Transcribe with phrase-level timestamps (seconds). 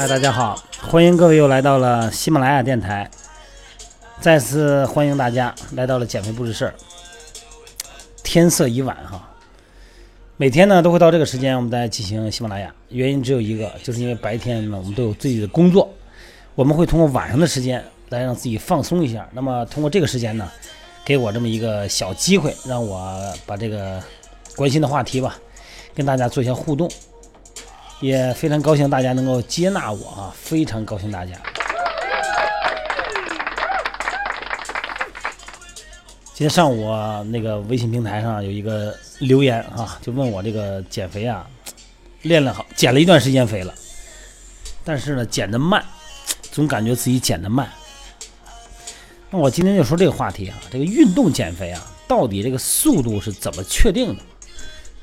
[0.00, 3.10] 嗨，大家好，欢迎各位又来到了喜马拉雅电台，
[4.18, 6.74] 再次欢迎大家来到了减肥不是事儿。
[8.22, 9.28] 天色已晚哈，
[10.38, 15.86] 每天呢都会到这个时间，我们再进行喜马拉雅，原因只有一个，就是因为白天呢我们都有自己的工作，
[16.54, 19.28] 我们会通过晚上的时间来让自己放松一下。
[19.32, 20.50] 那么通过这个时间呢，
[21.04, 24.02] 给我这么一个小机会，让我把这个
[24.56, 25.36] 关心的话题吧，
[25.94, 26.90] 跟大家做一下互动。
[28.00, 31.34] 也非常高兴大家能够接纳我啊，非常高兴大家。
[36.32, 36.90] 今天上午
[37.24, 41.46] 那个微信平台上有一个留言啊，就问我这个减肥啊，
[42.22, 43.74] 练了好，减了一段时间肥了，
[44.82, 45.84] 但是呢减的慢，
[46.50, 47.70] 总感觉自己减的慢。
[49.28, 54.22] 那我今天就说这个话题啊，这个运动减肥啊，到底这个速度是怎么确定的？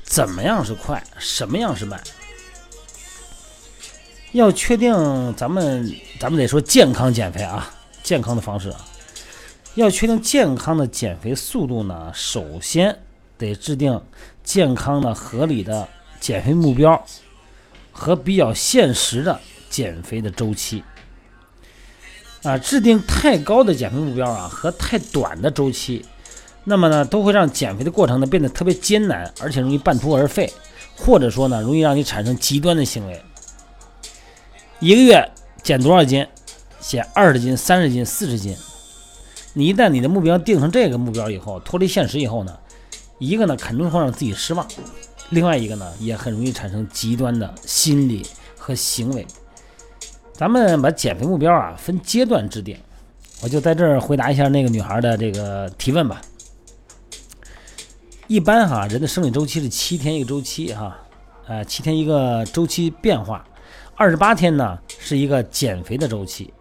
[0.02, 1.00] 怎么样是快？
[1.20, 2.02] 什么样是慢？
[4.38, 4.94] 要确定
[5.36, 7.68] 咱们，咱们得说健康减肥啊，
[8.04, 8.86] 健康的方式啊。
[9.74, 12.96] 要确定健康的减肥速度呢，首先
[13.36, 14.00] 得制定
[14.44, 15.88] 健康的、合理的
[16.20, 17.04] 减肥目标
[17.90, 20.84] 和比较现实的减肥的周期。
[22.44, 26.06] 啊，制定太高的减肥目标啊和太短的周期，
[26.62, 30.52] 那么呢，都会让减肥的过程呢变得特别艰难，而且容易半途而废，
[30.96, 33.20] 或者说呢，容易让你产生极端的行为。
[34.80, 35.28] 一个月
[35.64, 36.24] 减多少斤？
[36.78, 38.56] 减二十斤、三十斤、四十斤。
[39.54, 42.56] 你一旦你的目标定成这个目标以后，脱离现实以后呢，
[43.18, 44.64] 一个呢肯定会让自己失望，
[45.30, 48.24] 另外一个呢也很容易产生极端的心理
[48.56, 49.26] 和行为。
[50.32, 52.78] 咱们把减肥目标啊分阶段制定，
[53.42, 56.22] 我就在这儿回答一下那个女孩的这个提问吧。
[58.28, 60.96] 一般哈，人的生理周期是七天一个周期哈，
[61.48, 63.44] 呃，七天一个周期变化。
[63.98, 66.54] 二十八天呢是一个减肥的周期，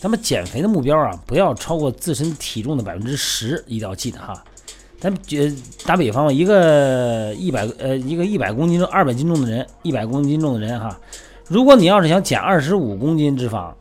[0.00, 4.44] 咱们减肥的目标啊，不要超过自身体重的百分之十，一定要记得哈。
[4.98, 10.98] 咱呃打比方吧，一个一百呃一个一百公斤重、二百斤重的人，一百公斤重的人哈，
[11.46, 13.72] 如果你要是想减二十五公斤脂肪，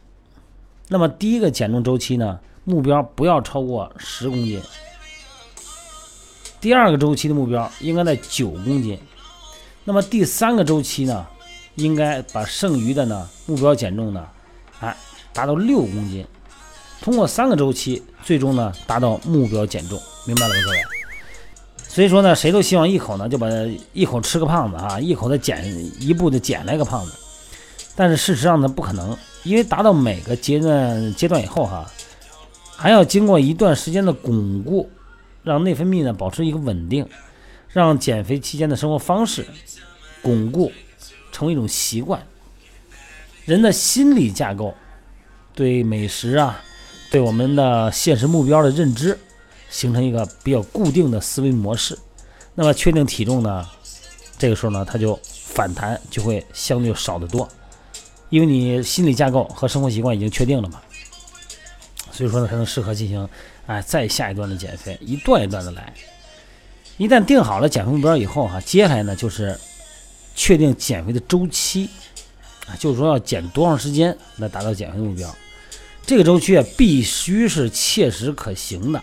[0.87, 4.61] 那么第一个减重周期呢，目标不要超过十公斤。
[6.61, 8.99] 第二个周期的目标应该在九公斤，
[9.85, 11.25] 那么第三个周期呢？
[11.75, 14.25] 应该把剩余的呢目标减重呢，
[14.79, 14.95] 哎，
[15.33, 16.25] 达到六公斤，
[17.01, 20.77] 通过三个周期，最终呢达到目标减重，明白了吗，各位？
[21.87, 23.47] 所以说呢，谁都希望一口呢就把
[23.93, 25.65] 一口吃个胖子啊，一口的减
[25.99, 27.11] 一步的减来个胖子，
[27.95, 31.89] 但是事实上呢不可能，因为达到每个阶段阶段以后哈，
[32.75, 34.89] 还要经过一段时间的巩固，
[35.43, 37.07] 让内分泌呢保持一个稳定，
[37.67, 39.45] 让减肥期间的生活方式
[40.21, 40.71] 巩固。
[41.35, 42.25] 成为一种习惯，
[43.43, 44.73] 人的心理架构
[45.53, 46.63] 对美食啊，
[47.11, 49.19] 对我们的现实目标的认知，
[49.69, 51.99] 形成一个比较固定的思维模式。
[52.53, 53.67] 那么确定体重呢，
[54.37, 57.45] 这个时候呢，它就反弹就会相对少得多，
[58.29, 60.81] 因为你心理架构和生活习惯已经确定了嘛。
[62.13, 63.27] 所以说呢，才能适合进行
[63.65, 65.93] 哎再下一段的减肥，一段一段的来。
[66.95, 69.59] 一旦定好了减肥目标以后哈，接下来呢就是。
[70.35, 71.89] 确定减肥的周期
[72.67, 75.33] 啊，就是说要减多长时间来达到减肥目标。
[76.05, 79.01] 这个周期啊，必须是切实可行的。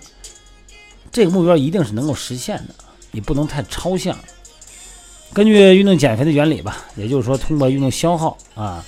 [1.11, 2.75] 这个目标一定是能够实现的，
[3.11, 4.17] 你不能太抽象。
[5.33, 8.85] 根据运动减肥的原理吧，也就是说，通过运动消耗啊，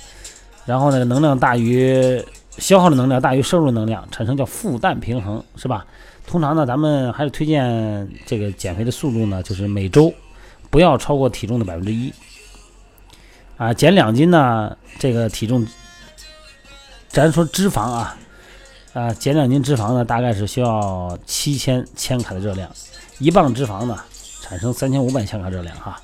[0.65, 2.23] 然后呢，能量大于
[2.57, 5.85] 消耗的能量大于摄入能量，产生叫负氮平衡，是吧？
[6.25, 10.13] 通常呢，咱们还是推荐这个减肥的速度呢，就是每周
[10.69, 12.13] 不要超过体重的百分之一。
[13.57, 14.75] 啊，减两斤呢？
[14.99, 15.65] 这个体重，
[17.07, 18.17] 咱说脂肪啊，
[18.91, 22.69] 啊，减两斤脂肪呢，大概是需要七千千卡的热量，
[23.17, 23.97] 一磅脂肪呢，
[24.41, 25.97] 产生三千五百千卡热量哈，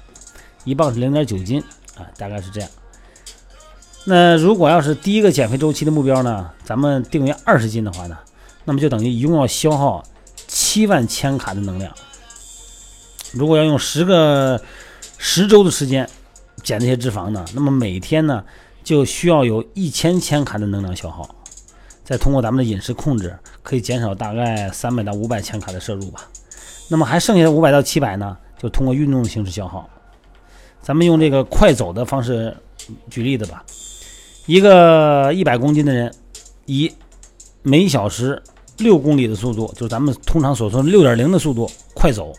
[0.64, 1.62] 一磅是零点九斤
[1.98, 2.70] 啊，大概是这样。
[4.06, 8.18] 那如果要是第一个减肥周期的目标呢，咱们定为二十斤的话呢，
[8.64, 10.02] 那么就等于一共要消耗
[10.48, 11.94] 七万千卡的能量。
[13.34, 14.62] 如果要用十个
[15.18, 16.10] 十周的时间。
[16.64, 18.44] 减那些脂肪呢，那么每天呢
[18.84, 21.36] 就需要有一千千卡的能量消耗，
[22.04, 26.28] 再通过咱们的饮食控制，可以减少大概三百到五百千卡的摄入吧。
[26.88, 29.90] 那么还剩下的五百到七百呢，就通过运动的形式消耗。
[30.82, 32.56] 咱们用这个快走的方式
[33.10, 33.64] 举例子吧，
[34.46, 36.14] 一个一百公斤的人，
[36.66, 36.92] 以
[37.62, 38.42] 每小时
[38.78, 42.34] 六公里的速度，就是咱们通常所说的六点零的速度快走，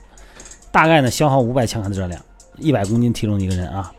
[0.72, 2.20] 大概呢消耗五百千卡的热量，
[2.58, 3.92] 一百公斤体重一个人啊。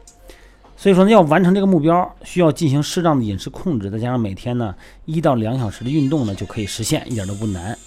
[0.84, 4.76] 所以说呢，要完成这个目标，需要进行适当的饮食控制，再加上每天呢
[5.06, 7.78] 一到两小时的运动呢，就可以实现，一点都不难。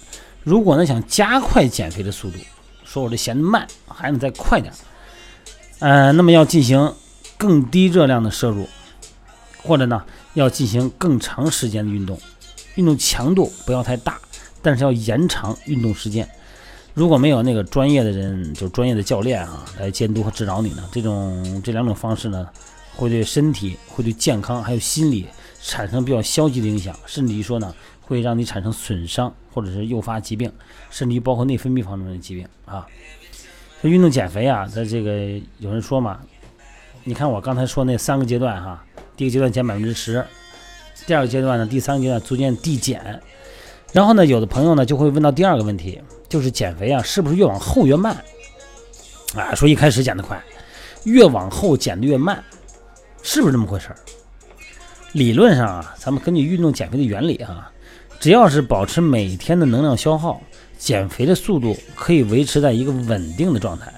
[0.43, 2.39] 如果呢想加快减肥的速度，
[2.83, 4.73] 说我这嫌慢，还能再快点，
[5.77, 6.91] 呃，那么要进行
[7.37, 8.67] 更低热量的摄入，
[9.61, 10.03] 或者呢
[10.33, 12.19] 要进行更长时间的运动，
[12.77, 14.17] 运动强度不要太大，
[14.63, 16.27] 但是要延长运动时间。
[16.95, 22.47] 如果没有那个专业的人，就是专业的教练啊，来监督和指导你呢，这种这两种方式呢。
[22.97, 25.27] 会对身体、会对健康还有心理
[25.61, 30.51] 产生比较消极的影响，甚至于说呢，会让你产生损伤，或者是诱发疾病，
[30.89, 32.85] 甚至于包括内分泌方面的疾病啊。
[33.83, 36.19] 这运动减肥啊，在这个有人说嘛，
[37.03, 38.83] 你看我刚才说那三个阶段哈，
[39.15, 40.25] 第一个阶段减百分之十，
[41.05, 43.21] 第二个阶段呢，第三个阶段逐渐递减，
[43.93, 48.17] 然后呢，有的朋友呢就会问到第二个问题，就是减肥啊，是不是越往后越慢？
[49.35, 50.43] 啊，说一开始减得快，
[51.03, 52.43] 越往后减得越慢。
[53.29, 53.97] 是不是这么回事儿？
[55.11, 57.69] 理论上啊，咱们根据运动减肥的原理啊，
[58.21, 60.41] 只要是保持每天的能量消耗，
[60.77, 63.93] 减肥的速度可以维持在一个稳定的状态。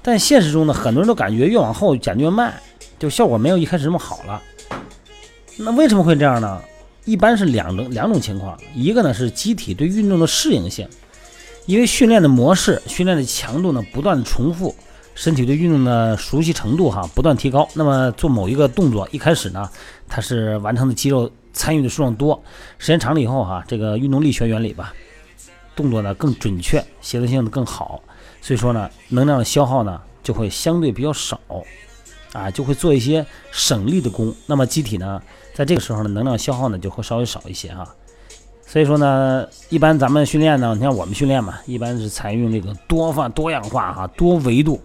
[0.00, 2.54] 但现实中呢，很多人都感觉越往后减越慢，
[3.00, 4.40] 就效果没有一开始那么好了。
[5.56, 6.62] 那为什么会这样呢？
[7.04, 10.88] 一般是两种两种情况，一个呢是机体对运动的适应性，
[11.66, 14.72] 因为训练的模式、训练的强度呢不断重复。
[15.16, 19.66] 身体对运动的熟悉程度哈不断提高，那么做某一个动作一开始呢，
[20.06, 22.40] 它是完成的肌肉参与的数量多，
[22.76, 24.92] 时间长了以后哈，这个运动力学原理吧，
[25.74, 28.02] 动作呢更准确，协调性更好，
[28.42, 31.40] 所以说呢，能量的消耗呢就会相对比较少，
[32.34, 35.22] 啊，就会做一些省力的功，那么机体呢
[35.54, 37.88] 在这个时候呢，能量消耗呢就会稍微少一些哈，
[38.66, 44.78] 所以说呢，一般咱们训练呢，你看我们训练嘛，一般是采用这个多范多样化哈多维度。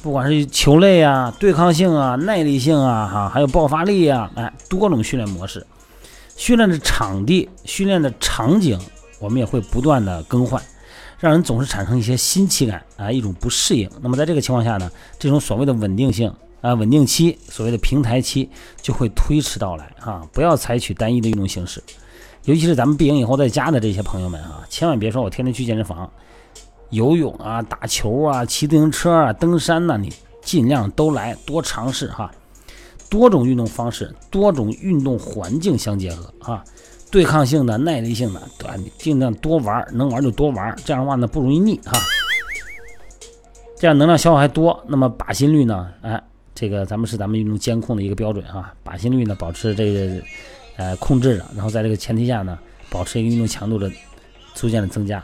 [0.00, 5.66] 不管是球类啊、对抗性啊、耐力性啊，哈，还有爆发力啊，哎，多种训练模式，
[6.36, 8.78] 训练的场地、训练的场景，
[9.18, 10.62] 我们也会不断的更换，
[11.18, 13.90] 让人总是产生一些新奇感啊，一种不适应。
[14.00, 18.48] 那么在这个情况下呢，这种所谓的稳定性啊、稳定期，所谓的平台期
[18.80, 20.22] 就会推迟到来啊。
[20.32, 21.82] 不要采取单一的运动形式，
[22.44, 26.08] 尤其是咱们闭营以后在家的这些朋友们啊，千万别说我天天去健身房。
[26.90, 30.12] 游泳啊，打球啊，骑自行车啊，登山呐，你
[30.42, 32.30] 尽量都来，多尝试哈，
[33.10, 36.64] 多种运动方式，多种运动环境相结合啊，
[37.10, 38.74] 对抗性的、耐力性的，对吧？
[38.76, 41.98] 你尽量多玩，能玩就多玩，这样的话呢不容易腻哈，
[43.76, 45.90] 这样能量消耗还多，那么靶心率呢？
[46.00, 46.22] 哎，
[46.54, 50.22] 这个咱们是咱们运动监控的一个标准哈，靶心率呢保持这个
[50.76, 52.58] 呃控制着，然后在这个前提下呢，
[52.88, 53.90] 保持一个运动强度的
[54.54, 55.22] 逐渐的增加。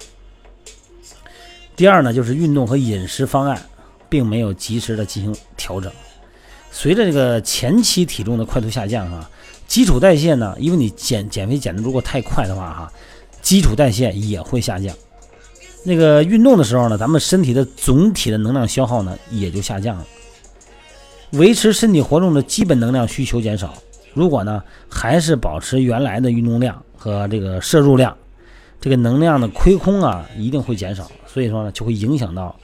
[1.77, 3.61] 第二呢，就是运动和饮食方案
[4.09, 5.91] 并没有及时的进行调整。
[6.71, 9.29] 随着这个前期体重的快速下降，哈，
[9.67, 12.93] 基础代谢呢，因为你减减肥减的如果太快的话，哈，
[13.43, 14.95] 基础代谢也会下降。
[15.85, 20.07] 那个运动的时候呢，咱们身体的总体的能量消耗呢也就下降了。
[21.33, 23.75] 维持身体活动的基本能量需求减少，
[24.13, 28.17] 如果呢还是保持原来的运动量和这个摄入量。
[28.81, 32.55] 这个能量的亏空啊，一定会减少，所以说呢，就会影响到，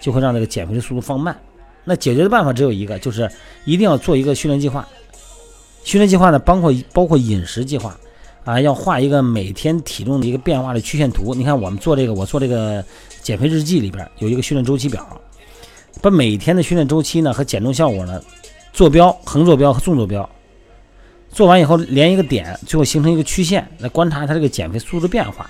[0.00, 1.38] 就会让这个减肥的速度放慢。
[1.84, 3.30] 那解决的办法只有一个，就是
[3.64, 4.86] 一定要做一个训练计划。
[5.84, 7.96] 训练计划呢，包括包括饮食计划
[8.44, 11.34] 啊，要画一个每天体重的一个变化的曲线图。
[11.34, 12.84] 你看我们做这个，我做这个
[13.22, 15.06] 减肥日记里边有一个训练周期表，
[16.02, 18.20] 把每天的训练周期呢和减重效果呢，
[18.72, 20.28] 坐标、横坐标和纵坐标。
[21.30, 25.48] 做完以后连一个点，最后形成一个曲线来观察它这个减肥速度变化。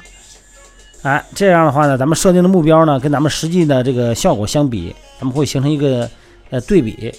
[1.02, 6.10] 哎，这样的话呢，咱们设定的目标呢，跟咱们实际的这个效果相比，咱们会形成一个
[6.50, 7.14] 呃对比。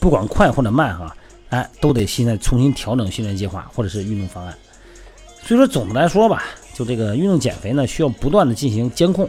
[0.00, 1.14] 不管快或者慢哈，
[1.50, 4.56] 哎，都得现在重新调整训练计划或者是运动方案。
[5.42, 9.28] 所以说，总的来说吧，就这个运动减肥呢，需要不断的进行监控，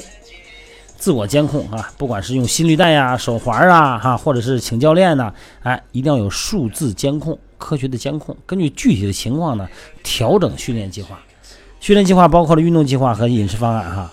[0.96, 9.70] 自我监控啊，不管是用心率带呀、手环啊，哈，或者是请教练呢，哎，一定要有数字监控、科学的监控，根据具体的情况呢，
[10.02, 11.20] 调整训练计划。
[11.80, 14.12] 训练计划包括了运动计划和饮食方案哈，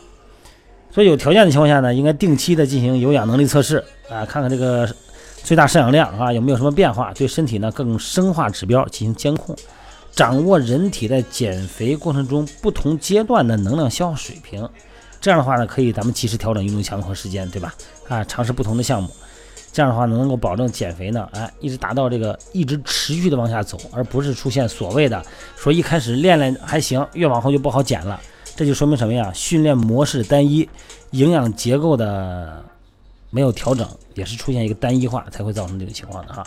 [0.92, 4.88] 所以有条件的情况下呢，应该定期的进行有氧能力测试啊，看看这个
[5.42, 9.56] 最大摄氧量啊有没有什么变化，对身体呢更生化指标进行监控，
[10.12, 14.68] 掌握人体在减肥过程中不同阶段的能量消耗水平，
[15.20, 17.74] 这样的话呢，可以咱们及时调整运动强度和时间，对吧？
[18.08, 19.10] 啊，尝试不同的项目。
[19.76, 25.22] 这样的话能够保证减肥呢，哎，一直达到这个一直持续的往下走，而不是出现所谓的
[25.54, 28.18] 说一开始练练还行，越往后就不好减了。
[28.54, 29.30] 这就说明什么呀？
[29.34, 30.66] 训练模式单一，
[31.10, 32.64] 营养结构的
[33.28, 36.42] 没有调整，也是出现一个单一化才会造成这个情况的哈。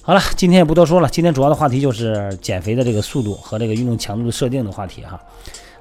[0.00, 5.20] 好了，今天也不多说了，今天主要的话题就是减肥的这个速度和这个运动强度的设定的话题哈。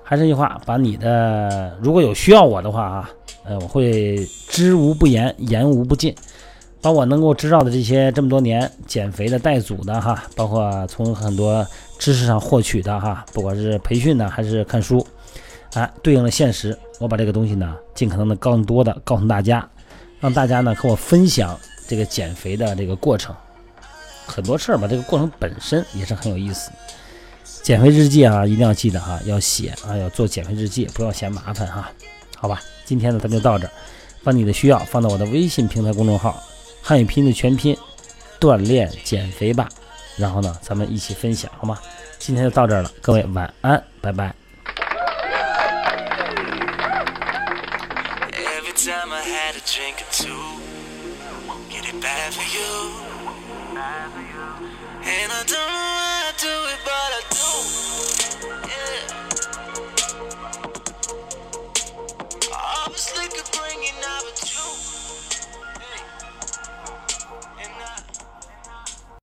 [0.03, 3.09] 还是那句话，把你的如果有需要我的话啊，
[3.43, 4.17] 呃，我会
[4.49, 6.15] 知无不言，言无不尽，
[6.81, 11.65] 把我能够知道的这些这么多年减肥的带组的哈，包括从很多
[11.99, 15.05] 知识上获取的哈，不管是培训呢还是看书，
[15.73, 19.67] 啊，对应了现实，我把这个东西呢，尽可能的更多的告诉大家，
[20.19, 21.55] 让大家呢和我分享
[21.87, 23.35] 这个减肥的这个过程。
[24.25, 26.71] 很多事儿吧，这个过程本身也是很有意思。
[27.61, 31.91] 减肥日记啊，一定要记得哈，要写啊，要做减肥日记，不要嫌麻烦哈。
[32.35, 33.71] 好吧，今天呢咱们就到这儿，
[34.23, 36.41] 把你的需要放到我的微信平台公众号
[36.81, 37.77] “汉语拼音的全拼”，
[38.39, 39.69] 锻炼减肥吧。
[40.17, 41.79] 然后呢，咱们一起分享好吗？
[42.19, 44.33] 今天就到这儿了，各位晚安，拜拜。
[55.03, 56.00] And I don't